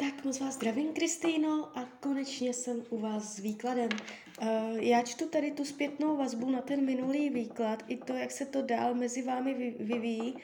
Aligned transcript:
Tak 0.00 0.24
moc 0.24 0.40
vás 0.40 0.54
zdravím, 0.54 0.92
Kristýno, 0.92 1.78
a 1.78 1.84
konečně 2.00 2.54
jsem 2.54 2.84
u 2.90 2.98
vás 2.98 3.34
s 3.34 3.38
výkladem. 3.38 3.88
Uh, 4.42 4.48
já 4.76 5.02
čtu 5.02 5.28
tady 5.28 5.50
tu 5.50 5.64
zpětnou 5.64 6.16
vazbu 6.16 6.50
na 6.50 6.60
ten 6.60 6.84
minulý 6.84 7.30
výklad, 7.30 7.82
i 7.88 7.96
to, 7.96 8.12
jak 8.12 8.30
se 8.30 8.46
to 8.46 8.62
dál 8.62 8.94
mezi 8.94 9.22
vámi 9.22 9.54
vy, 9.54 9.74
vyvíjí. 9.78 10.34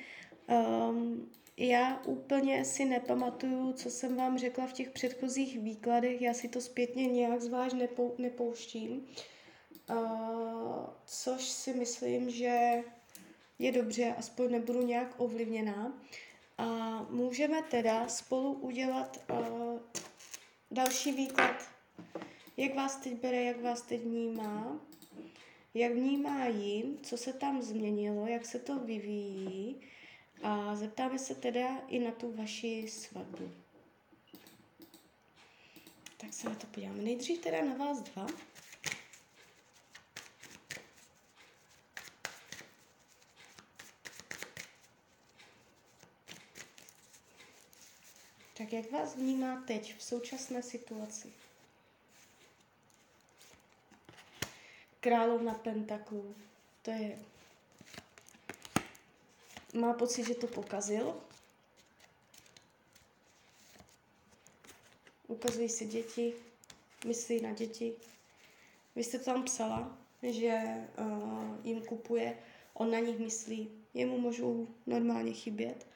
Um, 0.91 1.31
já 1.57 2.03
úplně 2.07 2.65
si 2.65 2.85
nepamatuju, 2.85 3.73
co 3.73 3.91
jsem 3.91 4.17
vám 4.17 4.39
řekla 4.39 4.67
v 4.67 4.73
těch 4.73 4.91
předchozích 4.91 5.59
výkladech, 5.59 6.23
já 6.23 6.35
si 6.35 6.49
to 6.49 6.61
zpětně 6.61 7.07
nějak 7.07 7.41
zvlášť 7.41 7.75
nepou, 7.77 8.15
nepouštím. 8.19 9.07
Uh, 9.91 9.97
což 11.07 11.43
si 11.43 11.75
myslím, 11.75 12.31
že 12.31 12.83
je 13.59 13.73
dobře, 13.73 14.15
aspoň 14.19 14.51
nebudu 14.53 14.83
nějak 14.83 15.15
ovlivněná. 15.21 16.03
A 16.59 17.03
můžeme 17.11 17.63
teda 17.63 18.09
spolu 18.09 18.53
udělat 18.53 19.21
uh, 19.31 19.81
další 20.71 21.13
výklad, 21.13 21.57
jak 22.57 22.75
vás 22.75 22.97
teď 22.97 23.13
bere, 23.13 23.43
jak 23.43 23.63
vás 23.63 23.83
teď 23.83 24.01
vnímá, 24.01 24.81
jak 25.75 25.93
vnímá 25.93 26.47
jim, 26.47 26.99
co 27.03 27.17
se 27.17 27.33
tam 27.33 27.63
změnilo, 27.63 28.27
jak 28.27 28.47
se 28.47 28.59
to 28.59 28.79
vyvíjí 28.79 29.81
a 30.43 30.77
zeptáme 30.77 31.19
se 31.19 31.35
teda 31.35 31.69
i 31.89 31.99
na 31.99 32.11
tu 32.11 32.33
vaši 32.33 32.89
svatbu. 32.89 33.51
Tak 36.17 36.33
se 36.33 36.49
na 36.49 36.55
to 36.55 36.67
podíváme. 36.67 37.03
Nejdřív 37.03 37.39
teda 37.39 37.65
na 37.65 37.75
vás 37.75 38.01
dva. 38.01 38.27
Tak 48.65 48.73
jak 48.73 48.91
vás 48.91 49.15
vnímá 49.17 49.63
teď 49.67 49.97
v 49.97 50.03
současné 50.03 50.63
situaci? 50.63 51.33
Královna 55.01 55.55
pentaklů. 55.55 56.35
To 56.83 56.91
je... 56.91 57.19
Má 59.75 59.93
pocit, 59.93 60.25
že 60.27 60.35
to 60.35 60.47
pokazil. 60.47 61.21
Ukazují 65.29 65.69
si 65.69 65.87
děti, 65.87 66.35
myslí 67.07 67.41
na 67.41 67.53
děti. 67.53 67.93
Vy 68.97 69.05
jste 69.05 69.19
tam 69.19 69.45
psala, 69.45 69.99
že 70.23 70.63
uh, 70.99 71.67
jim 71.67 71.85
kupuje, 71.85 72.39
on 72.75 72.91
na 72.91 72.99
nich 72.99 73.19
myslí, 73.19 73.71
jemu 73.95 74.19
můžou 74.19 74.69
normálně 74.87 75.33
chybět 75.33 75.94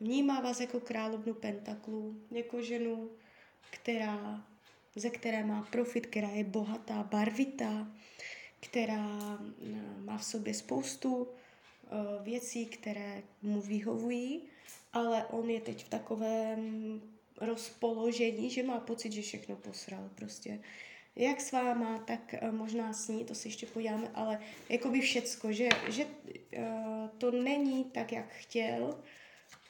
Vnímá 0.00 0.40
vás 0.40 0.60
jako 0.60 0.80
královnu 0.80 1.34
pentaklů, 1.34 2.20
jako 2.30 2.62
ženu, 2.62 3.10
která, 3.70 4.44
ze 4.96 5.10
které 5.10 5.44
má 5.44 5.62
profit, 5.62 6.06
která 6.06 6.28
je 6.28 6.44
bohatá, 6.44 7.02
barvitá, 7.02 7.92
která 8.60 9.38
má 9.98 10.18
v 10.18 10.24
sobě 10.24 10.54
spoustu 10.54 11.16
uh, 11.16 11.28
věcí, 12.22 12.66
které 12.66 13.22
mu 13.42 13.60
vyhovují, 13.60 14.42
ale 14.92 15.26
on 15.26 15.50
je 15.50 15.60
teď 15.60 15.84
v 15.84 15.88
takovém 15.88 17.00
rozpoložení, 17.40 18.50
že 18.50 18.62
má 18.62 18.80
pocit, 18.80 19.12
že 19.12 19.22
všechno 19.22 19.56
posral. 19.56 20.10
Prostě 20.14 20.60
jak 21.16 21.40
s 21.40 21.52
váma, 21.52 21.98
tak 21.98 22.34
uh, 22.42 22.52
možná 22.52 22.92
s 22.92 23.08
ní, 23.08 23.24
to 23.24 23.34
si 23.34 23.48
ještě 23.48 23.66
podíváme, 23.66 24.10
ale 24.14 24.40
jako 24.68 24.88
by 24.88 25.00
všecko, 25.00 25.52
že, 25.52 25.68
že 25.88 26.04
uh, 26.04 27.08
to 27.18 27.30
není 27.30 27.84
tak, 27.84 28.12
jak 28.12 28.32
chtěl, 28.32 29.02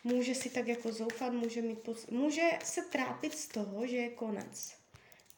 může 0.04 0.34
si 0.34 0.50
tak 0.50 0.68
jako 0.68 0.92
zoufat, 0.92 1.32
může, 1.32 1.62
mít 1.62 1.78
poc- 1.78 2.12
může 2.12 2.48
se 2.64 2.82
trápit 2.82 3.34
z 3.34 3.48
toho, 3.48 3.86
že 3.86 3.96
je 3.96 4.10
konec 4.10 4.76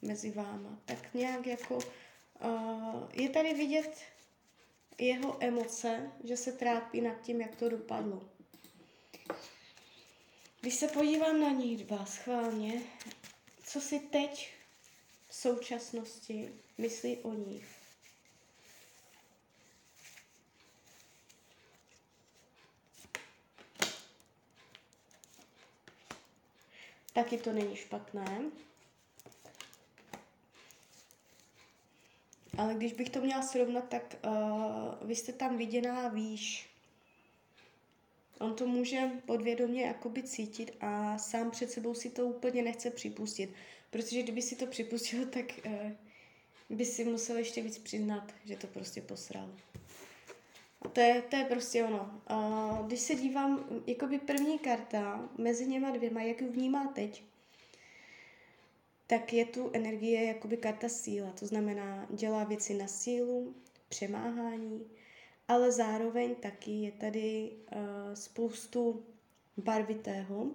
mezi 0.03 0.31
váma. 0.31 0.79
Tak 0.85 1.15
nějak 1.15 1.47
jako 1.47 1.75
uh, 1.75 3.09
je 3.13 3.29
tady 3.29 3.55
vidět 3.55 4.01
jeho 4.99 5.37
emoce, 5.41 6.11
že 6.25 6.37
se 6.37 6.53
trápí 6.53 7.01
nad 7.01 7.21
tím, 7.21 7.41
jak 7.41 7.57
to 7.57 7.69
dopadlo. 7.69 8.29
Když 10.61 10.75
se 10.75 10.89
podívám 10.89 11.41
na 11.41 11.51
nich 11.51 11.85
dva 11.85 12.07
schválně, 12.07 12.81
co 13.65 13.81
si 13.81 14.01
teď 14.01 14.53
v 15.33 15.35
současnosti 15.35 16.53
myslí 16.79 17.17
o 17.17 17.33
nich. 17.33 17.67
Taky 27.13 27.39
to 27.39 27.53
není 27.53 27.77
špatné. 27.77 28.43
Ale 32.59 32.75
když 32.75 32.93
bych 32.93 33.11
to 33.11 33.21
měla 33.21 33.43
srovnat, 33.43 33.89
tak 33.89 34.17
uh, 34.25 35.09
vy 35.09 35.17
jste 35.17 35.33
tam 35.33 35.59
viděná 35.59 36.09
výš. 36.09 36.71
On 38.39 38.57
to 38.57 38.67
může 38.67 39.11
podvědomě 39.27 39.83
jakoby 39.83 40.23
cítit 40.23 40.77
a 40.81 41.19
sám 41.19 41.51
před 41.51 41.71
sebou 41.71 41.95
si 41.95 42.11
to 42.11 42.27
úplně 42.27 42.63
nechce 42.63 42.91
připustit. 42.91 43.55
Protože 43.93 44.23
kdyby 44.23 44.43
si 44.43 44.57
to 44.57 44.67
připustil, 44.67 45.27
tak 45.27 45.45
uh, 45.67 45.93
by 46.71 46.85
si 46.85 47.05
musel 47.05 47.37
ještě 47.37 47.63
víc 47.63 47.79
přiznat, 47.79 48.33
že 48.45 48.57
to 48.57 48.67
prostě 48.67 49.01
posral. 49.01 49.55
A 50.83 50.89
to 50.89 51.01
je, 51.01 51.23
to 51.23 51.37
je 51.37 51.45
prostě 51.45 51.85
ono. 51.85 52.21
Uh, 52.31 52.87
když 52.87 53.01
se 53.01 53.15
dívám, 53.15 53.65
jakoby 53.87 54.19
první 54.19 54.59
karta 54.59 55.29
mezi 55.39 55.67
něma 55.67 55.91
dvěma, 55.91 56.23
jak 56.23 56.41
ji 56.41 56.49
vnímá 56.49 56.87
teď, 56.87 57.25
tak 59.07 59.33
je 59.33 59.45
tu 59.45 59.71
energie 59.73 60.25
jakoby 60.25 60.57
karta 60.57 60.89
síla. 60.89 61.31
To 61.31 61.47
znamená, 61.47 62.07
dělá 62.11 62.45
věci 62.45 62.75
na 62.75 62.87
sílu, 62.87 63.55
přemáhání, 63.89 64.87
ale 65.49 65.73
zároveň 65.73 66.35
taky 66.35 66.71
je 66.71 66.93
tady 66.93 67.53
uh, 67.53 68.15
spoustu 68.15 69.05
barvitého, 69.57 70.51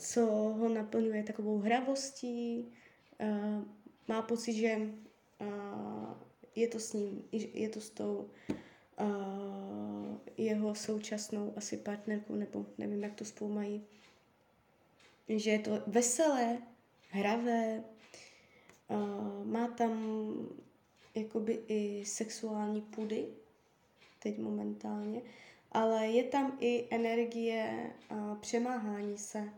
co 0.00 0.20
ho 0.30 0.68
naplňuje 0.68 1.22
takovou 1.22 1.58
hravostí, 1.58 2.72
uh, 3.20 3.64
má 4.08 4.22
pocit, 4.22 4.52
že 4.52 4.76
uh, 5.40 6.14
je 6.54 6.68
to 6.68 6.80
s 6.80 6.92
ním, 6.92 7.24
je 7.32 7.68
to 7.68 7.80
s 7.80 7.90
tou 7.90 8.30
uh, 9.00 10.16
jeho 10.36 10.74
současnou 10.74 11.52
asi 11.56 11.76
partnerkou, 11.76 12.34
nebo 12.34 12.66
nevím, 12.78 13.02
jak 13.02 13.14
to 13.14 13.24
spolu 13.24 13.52
mají, 13.52 13.84
že 15.28 15.50
je 15.50 15.58
to 15.58 15.82
veselé, 15.86 16.58
hravé, 17.10 17.84
má 19.44 19.68
tam 19.68 20.32
jakoby 21.14 21.60
i 21.68 22.04
sexuální 22.04 22.82
půdy, 22.82 23.26
teď 24.22 24.38
momentálně, 24.38 25.22
ale 25.72 26.06
je 26.06 26.24
tam 26.24 26.56
i 26.60 26.86
energie 26.90 27.92
přemáhání 28.40 29.18
se 29.18 29.50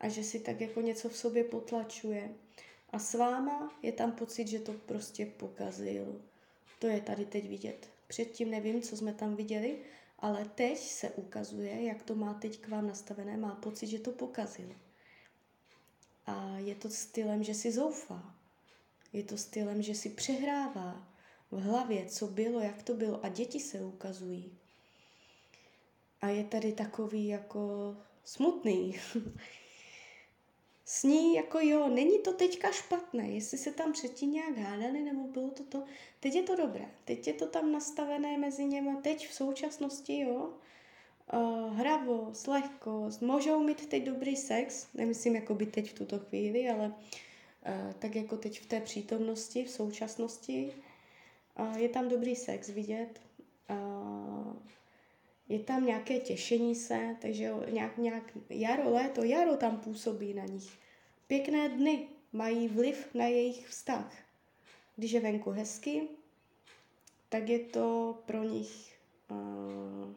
a 0.00 0.08
že 0.08 0.24
si 0.24 0.40
tak 0.40 0.60
jako 0.60 0.80
něco 0.80 1.08
v 1.08 1.16
sobě 1.16 1.44
potlačuje. 1.44 2.34
A 2.90 2.98
s 2.98 3.14
váma 3.14 3.78
je 3.82 3.92
tam 3.92 4.12
pocit, 4.12 4.48
že 4.48 4.58
to 4.58 4.72
prostě 4.72 5.26
pokazil. 5.26 6.20
To 6.78 6.86
je 6.86 7.00
tady 7.00 7.26
teď 7.26 7.48
vidět. 7.48 7.88
Předtím 8.06 8.50
nevím, 8.50 8.82
co 8.82 8.96
jsme 8.96 9.14
tam 9.14 9.36
viděli, 9.36 9.78
ale 10.18 10.44
teď 10.54 10.78
se 10.78 11.10
ukazuje, 11.10 11.82
jak 11.84 12.02
to 12.02 12.14
má 12.14 12.34
teď 12.34 12.58
k 12.58 12.68
vám 12.68 12.88
nastavené, 12.88 13.36
má 13.36 13.54
pocit, 13.54 13.86
že 13.86 13.98
to 13.98 14.10
pokazil. 14.10 14.74
A 16.26 16.58
je 16.58 16.74
to 16.74 16.90
stylem, 16.90 17.44
že 17.44 17.54
si 17.54 17.72
zoufá. 17.72 18.34
Je 19.12 19.22
to 19.22 19.36
stylem, 19.36 19.82
že 19.82 19.94
si 19.94 20.10
přehrává 20.10 21.08
v 21.50 21.60
hlavě, 21.60 22.06
co 22.06 22.26
bylo, 22.26 22.60
jak 22.60 22.82
to 22.82 22.94
bylo 22.94 23.24
a 23.24 23.28
děti 23.28 23.60
se 23.60 23.84
ukazují. 23.84 24.58
A 26.20 26.28
je 26.28 26.44
tady 26.44 26.72
takový 26.72 27.26
jako 27.28 27.96
smutný. 28.24 28.94
Sní 30.86 31.34
jako 31.34 31.58
jo, 31.60 31.88
není 31.88 32.18
to 32.18 32.32
teďka 32.32 32.70
špatné, 32.72 33.28
jestli 33.28 33.58
se 33.58 33.70
tam 33.72 33.92
předtím 33.92 34.32
nějak 34.32 34.58
hádali, 34.58 35.00
nebo 35.00 35.28
bylo 35.28 35.50
to 35.50 35.64
to, 35.64 35.84
teď 36.20 36.34
je 36.34 36.42
to 36.42 36.56
dobré, 36.56 36.90
teď 37.04 37.26
je 37.26 37.32
to 37.32 37.46
tam 37.46 37.72
nastavené 37.72 38.38
mezi 38.38 38.64
něma, 38.64 39.00
teď 39.00 39.28
v 39.28 39.34
současnosti 39.34 40.20
jo, 40.20 40.54
uh, 41.32 41.76
hravost, 41.76 42.46
lehkost, 42.46 43.22
můžou 43.22 43.62
mít 43.62 43.86
teď 43.86 44.04
dobrý 44.04 44.36
sex, 44.36 44.86
nemyslím 44.94 45.34
jako 45.34 45.54
by 45.54 45.66
teď 45.66 45.90
v 45.90 45.94
tuto 45.94 46.18
chvíli, 46.18 46.68
ale 46.68 46.86
uh, 46.86 47.92
tak 47.98 48.16
jako 48.16 48.36
teď 48.36 48.60
v 48.60 48.66
té 48.66 48.80
přítomnosti, 48.80 49.64
v 49.64 49.70
současnosti, 49.70 50.72
uh, 51.58 51.76
je 51.76 51.88
tam 51.88 52.08
dobrý 52.08 52.36
sex 52.36 52.68
vidět, 52.68 53.20
uh, 53.70 54.56
je 55.48 55.58
tam 55.58 55.86
nějaké 55.86 56.18
těšení 56.18 56.74
se, 56.74 57.16
takže 57.20 57.52
nějak, 57.70 57.98
nějak 57.98 58.32
jaro, 58.50 58.90
léto, 58.90 59.24
jaro 59.24 59.56
tam 59.56 59.80
působí 59.80 60.34
na 60.34 60.44
nich. 60.44 60.78
Pěkné 61.26 61.68
dny 61.68 62.08
mají 62.32 62.68
vliv 62.68 63.14
na 63.14 63.24
jejich 63.24 63.68
vztah. 63.68 64.14
Když 64.96 65.12
je 65.12 65.20
venku 65.20 65.50
hezky, 65.50 66.08
tak 67.28 67.48
je 67.48 67.58
to 67.58 68.18
pro 68.26 68.42
nich 68.42 68.98
uh, 69.30 70.12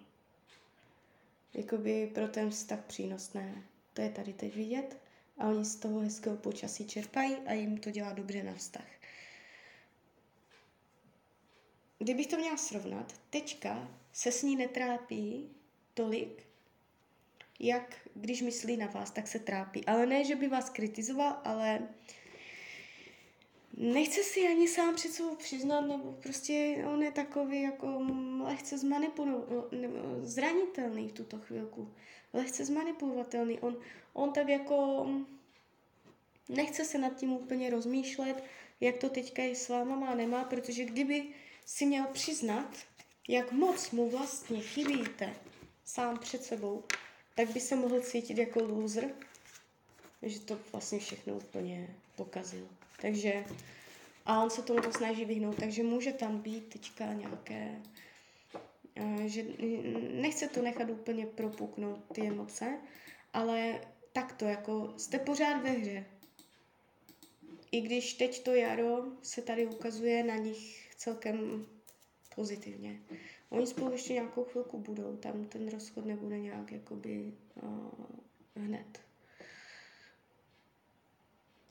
jakoby 1.54 2.12
pro 2.14 2.28
ten 2.28 2.50
vztah 2.50 2.86
přínosné. 2.86 3.64
To 3.94 4.02
je 4.02 4.10
tady 4.10 4.34
teď 4.34 4.56
vidět. 4.56 4.98
A 5.38 5.48
oni 5.48 5.66
z 5.66 5.76
toho 5.76 6.00
hezkého 6.00 6.38
počasí 6.38 6.88
čerpají 6.88 7.36
a 7.36 7.54
jim 7.54 7.78
to 7.78 7.92
dělá 7.92 8.14
dobře 8.14 8.44
na 8.44 8.54
vztah. 8.54 8.88
Kdybych 12.00 12.28
to 12.28 12.38
měla 12.38 12.58
srovnat, 12.58 13.14
teďka 13.30 13.88
se 14.18 14.32
s 14.32 14.44
ní 14.44 14.56
netrápí 14.56 15.50
tolik, 15.94 16.44
jak 17.60 17.96
když 18.14 18.42
myslí 18.42 18.78
na 18.78 18.88
vás, 18.88 19.12
tak 19.12 19.28
se 19.28 19.40
trápí. 19.40 19.86
Ale 19.86 20.06
ne, 20.06 20.24
že 20.24 20.36
by 20.36 20.48
vás 20.48 20.70
kritizoval, 20.70 21.42
ale 21.44 21.88
nechce 23.78 24.24
si 24.24 24.48
ani 24.48 24.68
sám 24.68 24.96
před 24.96 25.12
sebou 25.12 25.36
přiznat, 25.36 25.82
nebo 25.82 26.12
prostě 26.12 26.86
on 26.94 27.04
je 27.04 27.12
takový 27.12 27.62
jako 27.62 28.06
lehce 28.44 28.78
zranitelný 30.22 31.08
v 31.08 31.14
tuto 31.14 31.40
chvilku, 31.40 31.94
lehce 32.34 32.66
zmanipulovatelný. 32.66 33.60
On, 33.60 33.78
on 34.14 34.34
tak 34.34 34.48
jako 34.48 35.08
nechce 36.50 36.86
se 36.86 36.98
nad 36.98 37.16
tím 37.16 37.34
úplně 37.34 37.70
rozmýšlet, 37.70 38.44
jak 38.80 38.98
to 38.98 39.10
teďka 39.10 39.44
je 39.44 39.56
s 39.56 39.70
váma 39.70 39.96
má, 39.96 40.16
nemá, 40.16 40.44
protože 40.44 40.86
kdyby 40.86 41.28
si 41.66 41.86
měl 41.86 42.06
přiznat, 42.06 42.78
jak 43.28 43.52
moc 43.52 43.92
mu 43.92 44.10
vlastně 44.10 44.62
chybíte 44.62 45.36
sám 45.86 46.20
před 46.20 46.44
sebou, 46.44 46.84
tak 47.36 47.50
by 47.50 47.60
se 47.60 47.76
mohl 47.76 48.02
cítit 48.02 48.38
jako 48.38 48.64
loser, 48.64 49.10
že 50.22 50.40
to 50.40 50.60
vlastně 50.72 51.00
všechno 51.00 51.34
úplně 51.34 51.96
pokazil. 52.16 52.68
Takže 53.02 53.46
a 54.26 54.44
on 54.44 54.50
se 54.50 54.62
tomu 54.62 54.92
snaží 54.92 55.26
vyhnout, 55.26 55.56
takže 55.60 55.84
může 55.84 56.14
tam 56.14 56.42
být 56.42 56.68
teďka 56.68 57.14
nějaké, 57.14 57.82
eh, 58.96 59.30
že 59.30 59.44
nechce 60.12 60.48
to 60.48 60.62
nechat 60.62 60.90
úplně 60.90 61.26
propuknout 61.26 62.00
ty 62.14 62.28
emoce, 62.28 62.78
ale 63.34 63.82
takto, 64.14 64.46
jako 64.46 64.94
jste 64.98 65.20
pořád 65.20 65.64
ve 65.64 65.70
hře. 65.70 66.06
I 67.72 67.82
když 67.82 68.14
teď 68.14 68.44
to 68.44 68.56
jaro 68.56 69.04
se 69.22 69.42
tady 69.42 69.68
ukazuje 69.68 70.24
na 70.24 70.36
nich 70.36 70.90
celkem 70.98 71.66
pozitivně. 72.38 73.02
Oni 73.50 73.68
spolu 73.68 73.92
ještě 73.92 74.14
nějakou 74.14 74.44
chvilku 74.44 74.78
budou, 74.80 75.18
tam 75.18 75.46
ten 75.46 75.70
rozchod 75.70 76.06
nebude 76.06 76.40
nějak 76.40 76.72
jakoby 76.72 77.34
uh, 77.64 77.90
hned. 78.56 79.02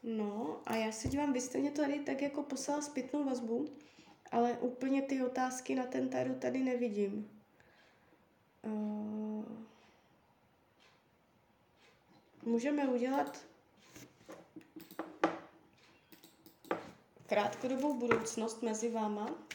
No 0.03 0.61
a 0.67 0.77
já 0.77 0.93
si 0.93 1.09
dívám, 1.09 1.33
vy 1.33 1.41
jste 1.41 1.59
mě 1.59 1.71
tady 1.71 1.99
tak 2.01 2.23
jako 2.23 2.43
poslal 2.43 2.83
zpětnou 2.83 3.25
vazbu, 3.25 3.69
ale 4.33 4.53
úplně 4.53 5.03
ty 5.03 5.23
otázky 5.23 5.75
na 5.75 5.87
ten 5.87 6.09
tarot 6.09 6.39
tady 6.39 6.59
nevidím. 6.59 7.31
Uh, 8.63 9.45
můžeme 12.43 12.89
udělat 12.89 13.47
krátkodobou 17.27 17.95
budoucnost 17.95 18.63
mezi 18.63 18.91
váma. 18.91 19.47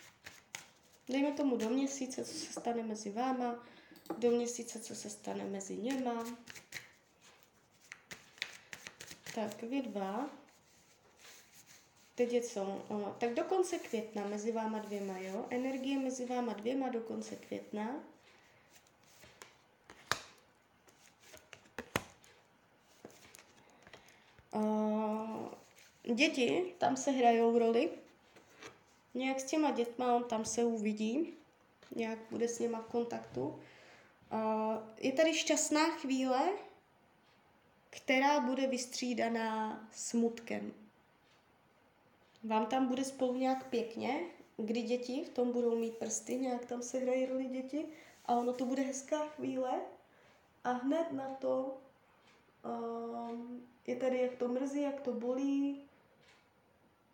Dejme 1.11 1.31
tomu 1.31 1.57
do 1.57 1.69
měsíce, 1.69 2.25
co 2.25 2.33
se 2.33 2.53
stane 2.53 2.83
mezi 2.83 3.09
váma, 3.09 3.65
do 4.17 4.31
měsíce, 4.31 4.79
co 4.79 4.95
se 4.95 5.09
stane 5.09 5.45
mezi 5.45 5.77
něma. 5.77 6.25
Tak, 9.35 9.63
vy 9.63 9.81
dva. 9.81 10.29
Teď 12.15 12.33
je 12.33 12.41
co? 12.41 12.85
O, 12.89 13.15
tak 13.19 13.33
do 13.33 13.43
konce 13.43 13.79
května 13.79 14.27
mezi 14.27 14.51
váma 14.51 14.79
dvěma, 14.79 15.17
jo? 15.17 15.45
Energie 15.49 15.99
mezi 15.99 16.25
váma 16.25 16.53
dvěma 16.53 16.89
do 16.89 17.01
konce 17.01 17.35
května. 17.35 18.03
O, 24.51 24.61
děti, 26.15 26.75
tam 26.77 26.97
se 26.97 27.11
hrajou 27.11 27.59
roli. 27.59 27.89
Nějak 29.13 29.39
s 29.39 29.43
těma 29.43 29.71
dětma 29.71 30.15
on 30.15 30.23
tam 30.23 30.45
se 30.45 30.63
uvidí. 30.63 31.33
Nějak 31.95 32.19
bude 32.29 32.47
s 32.47 32.59
něma 32.59 32.81
v 32.81 32.85
kontaktu. 32.85 33.59
Je 34.97 35.11
tady 35.11 35.33
šťastná 35.33 35.89
chvíle, 35.89 36.49
která 37.89 38.39
bude 38.39 38.67
vystřídaná 38.67 39.87
smutkem. 39.91 40.73
Vám 42.43 42.65
tam 42.65 42.87
bude 42.87 43.03
spolu 43.03 43.35
nějak 43.35 43.69
pěkně, 43.69 44.21
kdy 44.57 44.81
děti 44.81 45.23
v 45.25 45.29
tom 45.29 45.51
budou 45.51 45.75
mít 45.75 45.97
prsty, 45.97 46.35
nějak 46.35 46.65
tam 46.65 46.81
se 46.81 46.99
hrají 46.99 47.25
roli 47.25 47.45
děti 47.45 47.85
a 48.25 48.35
ono 48.35 48.53
to 48.53 48.65
bude 48.65 48.81
hezká 48.81 49.27
chvíle 49.27 49.81
a 50.63 50.71
hned 50.71 51.11
na 51.11 51.29
to 51.29 51.77
um, 52.65 53.67
je 53.87 53.95
tady, 53.95 54.21
jak 54.21 54.35
to 54.35 54.47
mrzí, 54.47 54.81
jak 54.81 55.01
to 55.01 55.13
bolí, 55.13 55.83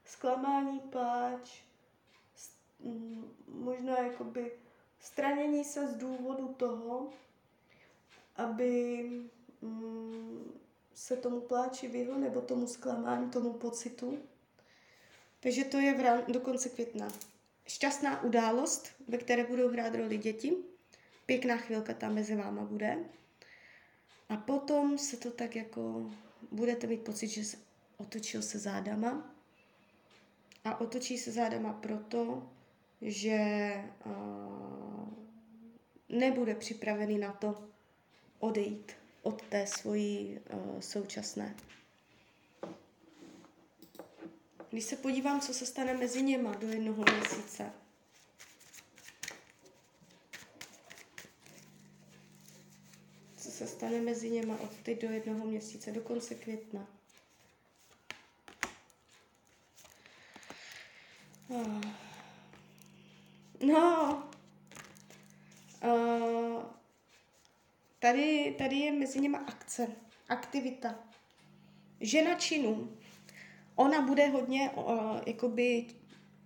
zklamání, 0.05 0.79
pláč, 0.79 1.61
možná 3.47 4.00
jakoby 4.00 4.51
stranění 5.00 5.63
se 5.63 5.88
z 5.88 5.95
důvodu 5.95 6.47
toho, 6.47 7.09
aby 8.35 9.03
se 10.94 11.18
tomu 11.18 11.41
pláči 11.41 11.88
vyhl, 11.88 12.18
nebo 12.18 12.41
tomu 12.41 12.68
zklamání, 12.68 13.29
tomu 13.29 13.53
pocitu. 13.53 14.19
Takže 15.39 15.63
to 15.63 15.77
je 15.77 15.94
v 15.94 16.00
rán, 16.00 16.24
do 16.27 16.39
konce 16.39 16.69
května. 16.69 17.07
Šťastná 17.68 18.24
událost, 18.24 18.88
ve 19.07 19.18
které 19.18 19.44
budou 19.44 19.69
hrát 19.69 19.95
roli 19.95 20.18
děti. 20.18 20.57
Pěkná 21.25 21.57
chvilka 21.57 21.94
tam 21.94 22.13
mezi 22.13 22.35
váma 22.35 22.65
bude. 22.65 22.97
A 24.30 24.38
potom 24.38 24.97
se 24.97 25.18
to 25.18 25.31
tak 25.31 25.56
jako, 25.56 26.12
budete 26.51 26.88
mít 26.88 27.03
pocit, 27.03 27.27
že 27.27 27.45
se 27.45 27.57
otočil 27.97 28.41
se 28.41 28.59
zádama. 28.59 29.35
A 30.63 30.81
otočí 30.81 31.18
se 31.18 31.31
zádama 31.31 31.73
proto, 31.73 32.50
že 33.01 33.39
uh, 34.05 35.13
nebude 36.09 36.55
připravený 36.55 37.17
na 37.17 37.31
to 37.31 37.69
odejít 38.39 38.91
od 39.21 39.41
té 39.41 39.67
svojí 39.67 40.39
uh, 40.53 40.79
současné. 40.79 41.55
Když 44.69 44.83
se 44.83 44.95
podívám, 44.95 45.41
co 45.41 45.53
se 45.53 45.65
stane 45.65 45.94
mezi 45.94 46.21
něma 46.21 46.55
do 46.55 46.67
jednoho 46.67 47.03
měsíce. 47.03 47.71
Co 53.38 53.51
se 53.51 53.67
stane 53.67 54.01
mezi 54.01 54.29
něma 54.29 54.59
od 54.59 54.71
teď 54.83 55.01
do 55.01 55.07
jednoho 55.07 55.45
měsíce, 55.45 55.91
do 55.91 56.01
konce 56.01 56.35
května. 56.35 56.88
Oh. 61.49 62.06
No, 63.61 64.23
uh, 65.83 66.64
tady, 67.99 68.56
tady 68.57 68.76
je 68.76 68.92
mezi 68.92 69.19
něma 69.19 69.37
akce, 69.37 69.87
aktivita. 70.30 70.95
Žena 72.02 72.35
činů. 72.35 72.97
Ona 73.76 74.02
bude 74.02 74.28
hodně, 74.28 74.69
uh, 74.69 75.19
jakoby, 75.26 75.85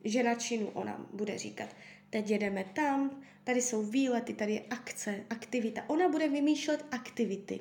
žena 0.04 0.36
činu, 0.36 0.68
ona 0.74 1.06
bude 1.14 1.38
říkat, 1.38 1.70
teď 2.10 2.30
jedeme 2.30 2.64
tam, 2.64 3.22
tady 3.44 3.62
jsou 3.62 3.84
výlety, 3.84 4.34
tady 4.34 4.54
je 4.54 4.62
akce, 4.70 5.24
aktivita. 5.30 5.82
Ona 5.88 6.10
bude 6.10 6.30
vymýšlet 6.30 6.86
aktivity. 6.92 7.60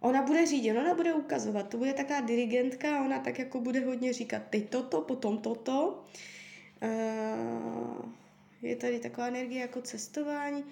Ona 0.00 0.22
bude 0.22 0.46
řídit, 0.46 0.76
ona 0.76 0.94
bude 0.94 1.14
ukazovat, 1.14 1.68
to 1.68 1.76
bude 1.76 1.92
taková 1.92 2.20
dirigentka, 2.20 3.04
ona 3.04 3.18
tak 3.18 3.38
jako 3.38 3.60
bude 3.60 3.80
hodně 3.80 4.12
říkat, 4.12 4.42
teď 4.50 4.68
toto, 4.68 5.00
potom 5.00 5.38
toto. 5.38 6.04
Je 8.62 8.76
tady 8.76 9.00
taková 9.00 9.26
energie 9.26 9.60
jako 9.60 9.82
cestování. 9.82 10.64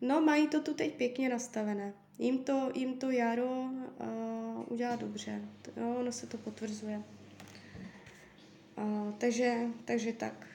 No, 0.00 0.20
mají 0.20 0.48
to 0.48 0.60
tu 0.60 0.74
teď 0.74 0.94
pěkně 0.94 1.28
nastavené. 1.28 1.92
Jim 2.18 2.38
to, 2.38 2.70
jim 2.74 2.98
to 2.98 3.10
jaro 3.10 3.50
uh, 3.50 4.72
udělá 4.72 4.96
dobře. 4.96 5.42
No, 5.76 5.96
ono 6.00 6.12
se 6.12 6.26
to 6.26 6.38
potvrzuje. 6.38 7.02
Uh, 8.78 9.12
takže, 9.18 9.66
takže 9.84 10.12
tak. 10.12 10.46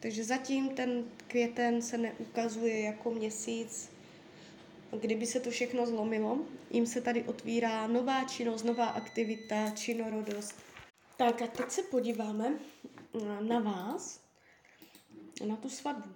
Takže 0.00 0.24
zatím 0.24 0.68
ten 0.68 1.04
květen 1.28 1.82
se 1.82 1.98
neukazuje 1.98 2.80
jako 2.80 3.10
měsíc, 3.10 3.90
kdyby 5.00 5.26
se 5.26 5.40
to 5.40 5.50
všechno 5.50 5.86
zlomilo. 5.86 6.38
Jim 6.70 6.86
se 6.86 7.00
tady 7.00 7.22
otvírá 7.22 7.86
nová 7.86 8.24
činnost, 8.24 8.62
nová 8.62 8.86
aktivita, 8.86 9.70
činorodost. 9.70 10.54
Tak 11.16 11.42
a 11.42 11.46
teď 11.46 11.70
se 11.70 11.82
podíváme 11.82 12.52
na 13.40 13.58
vás, 13.58 14.23
na 15.46 15.56
tu 15.56 15.70
svatbu. 15.70 16.14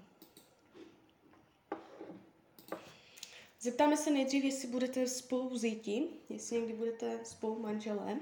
Zeptáme 3.60 3.96
se 3.96 4.10
nejdřív, 4.10 4.44
jestli 4.44 4.68
budete 4.68 5.08
spolu 5.08 5.58
zíti, 5.58 6.08
jestli 6.28 6.56
někdy 6.56 6.72
budete 6.72 7.24
spolu 7.24 7.58
manželé. 7.58 8.20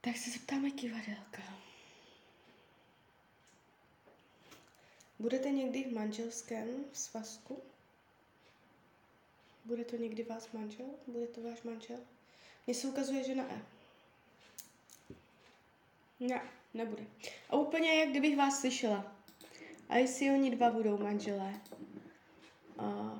Tak 0.00 0.16
se 0.16 0.30
zeptáme 0.30 0.70
kivadelka. 0.70 1.42
Budete 5.18 5.50
někdy 5.50 5.84
v 5.84 5.92
manželském 5.92 6.84
svazku? 6.92 7.62
Bude 9.64 9.84
to 9.84 9.96
někdy 9.96 10.22
vás 10.22 10.52
manžel? 10.52 10.86
Bude 11.06 11.26
to 11.26 11.42
váš 11.42 11.62
manžel? 11.62 11.98
Mně 12.66 12.74
se 12.74 12.88
ukazuje, 12.88 13.24
že 13.24 13.34
na 13.34 13.52
E. 13.52 13.62
Ne, 16.20 16.50
nebude. 16.76 17.06
A 17.50 17.56
úplně 17.56 17.94
jak 17.94 18.08
kdybych 18.08 18.36
vás 18.36 18.60
slyšela. 18.60 19.16
A 19.88 19.96
jestli 19.96 20.30
oni 20.30 20.50
dva 20.50 20.70
budou 20.70 20.98
manželé? 20.98 21.60
A 22.78 23.16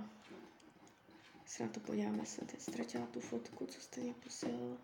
se 1.46 1.62
na 1.62 1.68
to 1.68 1.80
podíváme, 1.80 2.26
jsem 2.26 2.46
teď 2.46 2.60
ztratila 2.60 3.06
tu 3.06 3.20
fotku, 3.20 3.66
co 3.66 3.80
jste 3.80 4.00
mě 4.00 4.14
posílala. 4.14 4.76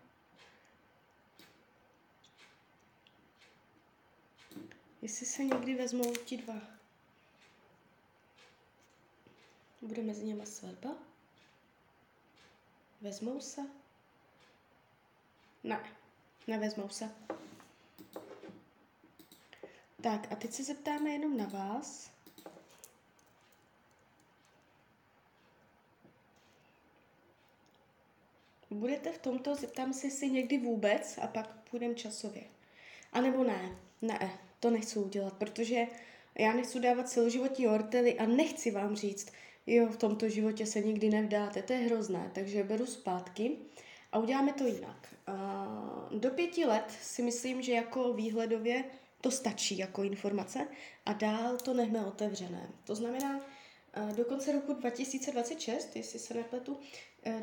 Jestli 5.01 5.25
se 5.25 5.43
někdy 5.43 5.75
vezmou 5.75 6.15
ti 6.15 6.37
dva, 6.37 6.61
bude 9.81 10.01
mezi 10.01 10.25
něma 10.25 10.45
svatba? 10.45 10.89
Vezmou 13.01 13.39
se? 13.41 13.61
Ne, 15.63 15.95
nevezmou 16.47 16.89
se. 16.89 17.15
Tak 20.03 20.27
a 20.31 20.35
teď 20.35 20.51
se 20.51 20.63
zeptáme 20.63 21.09
jenom 21.09 21.37
na 21.37 21.45
vás. 21.45 22.11
Budete 28.69 29.11
v 29.11 29.17
tomto, 29.17 29.55
zeptám 29.55 29.93
se 29.93 30.09
si 30.09 30.29
někdy 30.29 30.57
vůbec 30.57 31.19
a 31.21 31.27
pak 31.27 31.69
půjdeme 31.69 31.95
časově. 31.95 32.43
A 33.13 33.21
nebo 33.21 33.43
ne, 33.43 33.77
ne, 34.01 34.39
to 34.59 34.69
nechci 34.69 34.99
udělat, 34.99 35.33
protože 35.33 35.87
já 36.39 36.53
nechci 36.53 36.79
dávat 36.79 37.09
celoživotní 37.09 37.67
ortely 37.67 38.19
a 38.19 38.25
nechci 38.25 38.71
vám 38.71 38.95
říct, 38.95 39.33
jo, 39.67 39.87
v 39.87 39.97
tomto 39.97 40.29
životě 40.29 40.65
se 40.65 40.81
nikdy 40.81 41.09
nevdáte, 41.09 41.61
to 41.61 41.73
je 41.73 41.79
hrozné, 41.79 42.31
takže 42.33 42.63
beru 42.63 42.85
zpátky 42.85 43.57
a 44.11 44.19
uděláme 44.19 44.53
to 44.53 44.65
jinak. 44.65 45.15
Do 46.11 46.29
pěti 46.29 46.65
let 46.65 46.91
si 47.01 47.21
myslím, 47.21 47.61
že 47.61 47.71
jako 47.71 48.13
výhledově 48.13 48.83
to 49.23 49.31
stačí 49.31 49.77
jako 49.77 50.03
informace 50.03 50.67
a 51.05 51.13
dál 51.13 51.57
to 51.57 51.73
nechme 51.73 52.05
otevřené. 52.05 52.71
To 52.83 52.95
znamená, 52.95 53.45
do 54.15 54.25
konce 54.25 54.51
roku 54.51 54.73
2026, 54.73 55.95
jestli 55.95 56.19
se 56.19 56.33
nepletu, 56.33 56.79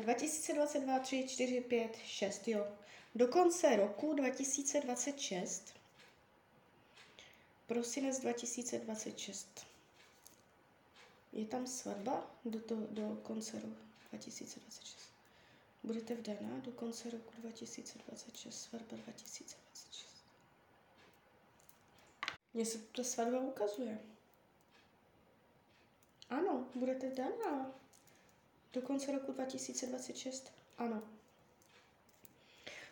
2022, 0.01 0.99
3, 0.99 1.25
4, 1.27 1.61
5, 1.61 1.97
6, 2.05 2.47
jo. 2.47 2.67
Do 3.15 3.27
konce 3.27 3.75
roku 3.75 4.13
2026, 4.13 5.73
prosinec 7.67 8.19
2026. 8.19 9.65
Je 11.33 11.45
tam 11.45 11.67
svatba 11.67 12.31
do, 12.45 12.59
to, 12.59 12.75
do 12.75 13.19
konce 13.23 13.59
roku 13.59 13.83
2026. 14.09 14.97
Budete 15.83 16.15
vdaná 16.15 16.59
do 16.59 16.71
konce 16.71 17.09
roku 17.09 17.33
2026, 17.41 18.61
svatba 18.61 18.97
2026. 18.97 20.10
Mně 22.53 22.65
se 22.65 22.77
ta 22.77 23.03
svatba 23.03 23.39
ukazuje. 23.39 23.99
Ano, 26.29 26.67
budete 26.75 27.09
vdaná. 27.09 27.71
Do 28.73 28.81
konce 28.81 29.11
roku 29.11 29.31
2026? 29.31 30.51
Ano. 30.77 31.03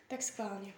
Tak 0.07 0.21
schválně. 0.21 0.73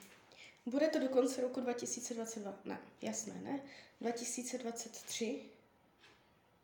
Bude 0.65 0.87
to 0.87 0.99
do 0.99 1.09
konce 1.09 1.41
roku 1.41 1.61
2022? 1.61 2.57
Ne, 2.65 2.81
jasné, 3.01 3.33
ne. 3.33 3.61
2023? 4.01 5.49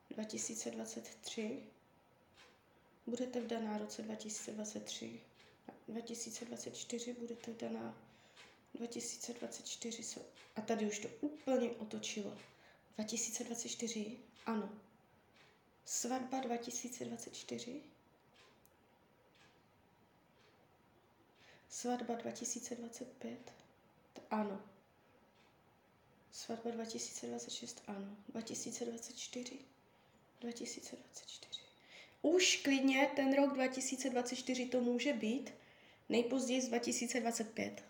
2023? 0.09 1.63
Budete 3.07 3.41
vdaná 3.41 3.77
roce 3.77 4.01
2023? 4.01 5.19
2024 5.87 7.13
budete 7.13 7.51
vdaná 7.51 8.06
2024 8.77 10.03
a 10.55 10.61
tady 10.61 10.85
už 10.85 10.99
to 10.99 11.07
úplně 11.21 11.71
otočilo. 11.71 12.37
2024, 12.95 14.17
ano. 14.45 14.69
Svatba 15.85 16.39
2024. 16.39 17.81
Svatba 21.69 22.15
2025, 22.15 23.53
ano. 24.29 24.61
Svatba 26.31 26.71
2026, 26.71 27.83
ano. 27.87 28.17
2024, 28.29 29.59
2024. 30.41 31.61
Už 32.21 32.57
klidně 32.57 33.11
ten 33.15 33.35
rok 33.35 33.53
2024 33.53 34.65
to 34.65 34.81
může 34.81 35.13
být, 35.13 35.53
nejpozději 36.09 36.61
z 36.61 36.67
2025. 36.67 37.83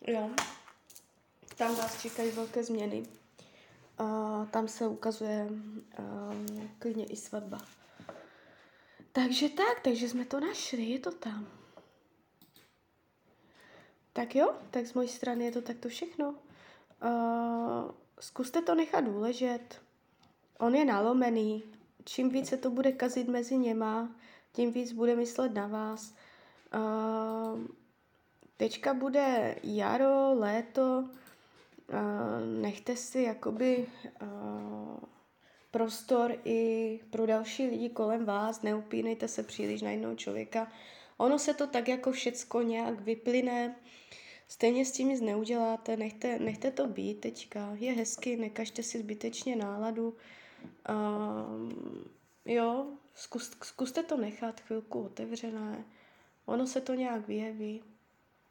Jo. 0.00 0.30
Tam 1.56 1.76
vás 1.76 2.02
čekají 2.02 2.30
velké 2.30 2.64
změny. 2.64 3.06
A 3.98 4.04
tam 4.50 4.68
se 4.68 4.86
ukazuje 4.86 5.46
um, 5.48 6.70
klidně 6.78 7.04
i 7.04 7.16
svatba. 7.16 7.58
Takže 9.12 9.48
tak, 9.48 9.80
takže 9.80 10.08
jsme 10.08 10.24
to 10.24 10.40
našli, 10.40 10.82
je 10.82 10.98
to 10.98 11.12
tam. 11.12 11.48
Tak 14.12 14.34
jo, 14.34 14.54
tak 14.70 14.86
z 14.86 14.94
mojí 14.94 15.08
strany 15.08 15.44
je 15.44 15.52
to 15.52 15.62
takto 15.62 15.88
všechno. 15.88 16.34
Uh, 17.04 17.90
zkuste 18.20 18.62
to 18.62 18.74
nechat 18.74 19.00
důležet. 19.00 19.82
On 20.58 20.74
je 20.74 20.84
nalomený. 20.84 21.62
Čím 22.04 22.28
více 22.28 22.56
to 22.56 22.70
bude 22.70 22.92
kazit 22.92 23.28
mezi 23.28 23.58
něma, 23.58 24.16
tím 24.52 24.72
víc 24.72 24.92
bude 24.92 25.16
myslet 25.16 25.54
na 25.54 25.66
vás. 25.66 26.14
Uh, 26.74 27.60
teďka 28.56 28.94
bude 28.94 29.56
jaro, 29.62 30.34
léto, 30.34 31.08
nechte 32.60 32.96
si 32.96 33.22
jakoby 33.22 33.86
prostor 35.70 36.34
i 36.44 37.00
pro 37.10 37.26
další 37.26 37.66
lidi 37.66 37.88
kolem 37.88 38.24
vás, 38.24 38.62
neupínejte 38.62 39.28
se 39.28 39.42
příliš 39.42 39.82
na 39.82 39.90
jednoho 39.90 40.16
člověka. 40.16 40.72
Ono 41.16 41.38
se 41.38 41.54
to 41.54 41.66
tak 41.66 41.88
jako 41.88 42.12
všecko 42.12 42.62
nějak 42.62 43.00
vyplyne, 43.00 43.76
stejně 44.48 44.84
s 44.84 44.92
tím 44.92 45.08
nic 45.08 45.20
neuděláte, 45.20 45.96
nechte, 45.96 46.38
nechte 46.38 46.70
to 46.70 46.86
být 46.86 47.20
teďka, 47.20 47.70
je 47.74 47.92
hezky, 47.92 48.36
nekažte 48.36 48.82
si 48.82 48.98
zbytečně 48.98 49.56
náladu. 49.56 50.16
Jo, 52.44 52.86
zkus, 53.14 53.56
zkuste 53.62 54.02
to 54.02 54.16
nechat 54.16 54.60
chvilku 54.60 55.02
otevřené, 55.02 55.84
ono 56.46 56.66
se 56.66 56.80
to 56.80 56.94
nějak 56.94 57.26
vyjeví. 57.26 57.82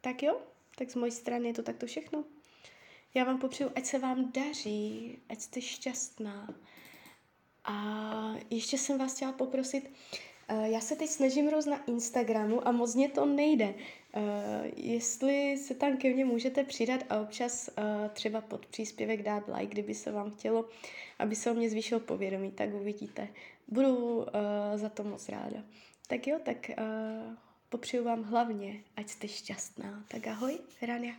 Tak 0.06 0.22
jo, 0.22 0.40
tak 0.78 0.90
z 0.90 0.94
mojí 0.94 1.12
strany 1.12 1.48
je 1.48 1.54
to 1.54 1.62
takto 1.62 1.86
všechno. 1.86 2.24
Já 3.14 3.24
vám 3.24 3.38
popřeju, 3.38 3.70
ať 3.74 3.84
se 3.84 3.98
vám 3.98 4.32
daří, 4.32 5.18
ať 5.28 5.40
jste 5.40 5.60
šťastná. 5.60 6.54
A 7.64 7.74
ještě 8.50 8.78
jsem 8.78 8.98
vás 8.98 9.14
chtěla 9.14 9.32
poprosit, 9.32 9.90
eh, 10.48 10.68
já 10.68 10.80
se 10.80 10.96
teď 10.96 11.10
snažím 11.10 11.48
roz 11.48 11.66
na 11.66 11.84
Instagramu 11.84 12.68
a 12.68 12.72
moc 12.72 12.94
mě 12.94 13.08
to 13.08 13.26
nejde. 13.26 13.74
Uh, 14.16 14.22
jestli 14.76 15.58
se 15.58 15.74
tam 15.74 15.96
ke 15.96 16.14
mně 16.14 16.24
můžete 16.24 16.64
přidat 16.64 17.00
a 17.10 17.20
občas 17.20 17.68
uh, 17.68 18.08
třeba 18.08 18.40
pod 18.40 18.66
příspěvek 18.66 19.22
dát 19.22 19.42
like, 19.48 19.72
kdyby 19.72 19.94
se 19.94 20.12
vám 20.12 20.30
chtělo, 20.30 20.68
aby 21.18 21.36
se 21.36 21.50
o 21.50 21.54
mě 21.54 21.70
zvýšil 21.70 22.00
povědomí, 22.00 22.52
tak 22.52 22.74
uvidíte. 22.74 23.28
Budu 23.68 24.26
za 24.74 24.88
to 24.88 25.04
moc 25.04 25.28
ráda. 25.28 25.62
Tak 26.06 26.26
jo, 26.26 26.38
tak 26.44 26.70
popřeju 27.76 28.04
vám 28.04 28.22
hlavně, 28.22 28.80
ať 28.96 29.08
jste 29.08 29.28
šťastná. 29.28 30.04
Tak 30.08 30.26
ahoj, 30.26 30.58
Rania. 30.82 31.14